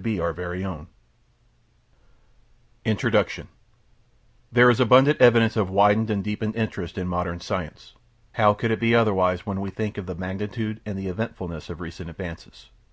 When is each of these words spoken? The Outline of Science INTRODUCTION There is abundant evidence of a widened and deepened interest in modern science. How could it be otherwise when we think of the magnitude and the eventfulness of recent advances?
The 0.00 0.20
Outline 0.20 0.38
of 0.44 0.62
Science 0.62 0.86
INTRODUCTION 2.84 3.48
There 4.52 4.70
is 4.70 4.78
abundant 4.78 5.20
evidence 5.20 5.56
of 5.56 5.70
a 5.70 5.72
widened 5.72 6.08
and 6.08 6.22
deepened 6.22 6.54
interest 6.54 6.96
in 6.96 7.08
modern 7.08 7.40
science. 7.40 7.94
How 8.34 8.54
could 8.54 8.70
it 8.70 8.78
be 8.78 8.94
otherwise 8.94 9.44
when 9.44 9.60
we 9.60 9.70
think 9.70 9.98
of 9.98 10.06
the 10.06 10.14
magnitude 10.14 10.80
and 10.86 10.96
the 10.96 11.08
eventfulness 11.08 11.68
of 11.68 11.80
recent 11.80 12.10
advances? 12.10 12.70